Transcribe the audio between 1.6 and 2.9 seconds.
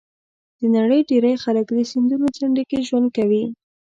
د سیندونو څنډو کې